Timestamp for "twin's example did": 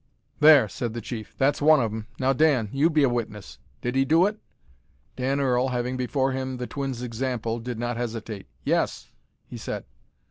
6.65-7.77